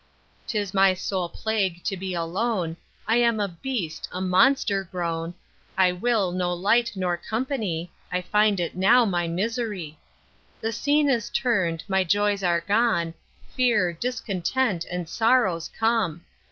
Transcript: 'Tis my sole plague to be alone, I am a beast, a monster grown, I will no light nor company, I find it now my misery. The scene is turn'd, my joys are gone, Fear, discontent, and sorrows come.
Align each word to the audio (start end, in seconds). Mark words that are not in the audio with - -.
'Tis 0.47 0.73
my 0.73 0.95
sole 0.95 1.29
plague 1.29 1.83
to 1.83 1.95
be 1.95 2.11
alone, 2.15 2.75
I 3.07 3.17
am 3.17 3.39
a 3.39 3.47
beast, 3.47 4.09
a 4.11 4.19
monster 4.19 4.83
grown, 4.83 5.35
I 5.77 5.91
will 5.91 6.31
no 6.31 6.53
light 6.55 6.93
nor 6.95 7.15
company, 7.17 7.91
I 8.11 8.23
find 8.23 8.59
it 8.59 8.75
now 8.75 9.05
my 9.05 9.27
misery. 9.27 9.99
The 10.59 10.71
scene 10.71 11.07
is 11.07 11.29
turn'd, 11.29 11.83
my 11.87 12.03
joys 12.03 12.41
are 12.43 12.61
gone, 12.61 13.13
Fear, 13.55 13.93
discontent, 13.93 14.85
and 14.89 15.07
sorrows 15.07 15.69
come. 15.79 16.25